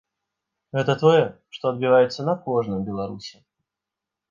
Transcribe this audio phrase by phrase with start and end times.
[0.77, 1.19] Гэта тое,
[1.59, 3.35] што адбіваецца на кожным беларусе.